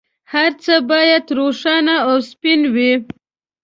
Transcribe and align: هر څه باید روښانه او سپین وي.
هر 0.33 0.51
څه 0.63 0.73
باید 0.91 1.25
روښانه 1.37 1.95
او 2.07 2.13
سپین 2.29 2.61
وي. 2.75 2.91